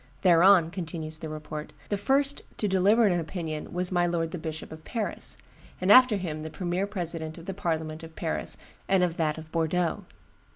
'Thereon,' 0.23 0.71
continues 0.71 1.19
the 1.19 1.29
report, 1.29 1.73
'the 1.89 1.97
first 1.97 2.41
to 2.57 2.67
deliver 2.67 3.05
an 3.05 3.19
opinion 3.19 3.71
was 3.71 3.91
my 3.91 4.07
lord 4.07 4.31
the 4.31 4.39
Bishop 4.39 4.71
of 4.71 4.83
Paris; 4.83 5.37
after 5.79 6.15
him 6.17 6.41
the 6.41 6.49
premier 6.49 6.87
president 6.87 7.37
of 7.37 7.45
the 7.45 7.53
parliament 7.53 8.01
of 8.01 8.15
Paris 8.15 8.57
and 8.87 9.03
of 9.03 9.17
that 9.17 9.37
of 9.37 9.51
Bordeaux. 9.51 10.03